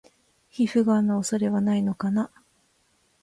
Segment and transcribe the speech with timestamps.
[0.49, 2.31] 皮膚ガンの恐れはないのかな？